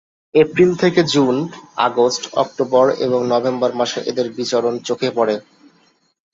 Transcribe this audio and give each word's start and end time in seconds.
April 0.35 0.71
থেকে 0.75 1.01
June, 1.13 1.35
August, 1.79 2.23
October 2.35 2.85
এবং 3.05 3.19
November 3.33 3.71
মাসে 3.75 3.99
এদের 4.01 4.27
বিচরণ 4.37 4.73
চোখে 4.87 5.09
পড়ে। 5.15 5.35